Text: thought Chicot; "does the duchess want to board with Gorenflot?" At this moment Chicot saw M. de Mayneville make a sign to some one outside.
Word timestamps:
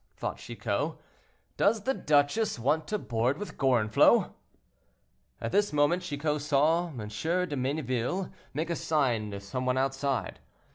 thought 0.17 0.37
Chicot; 0.37 0.95
"does 1.57 1.83
the 1.83 1.93
duchess 1.93 2.57
want 2.57 2.87
to 2.87 2.97
board 2.97 3.37
with 3.37 3.55
Gorenflot?" 3.55 4.33
At 5.39 5.51
this 5.51 5.71
moment 5.71 6.01
Chicot 6.01 6.41
saw 6.41 6.87
M. 6.87 6.97
de 7.07 7.55
Mayneville 7.55 8.31
make 8.51 8.71
a 8.71 8.75
sign 8.75 9.29
to 9.29 9.39
some 9.39 9.67
one 9.67 9.77
outside. 9.77 10.39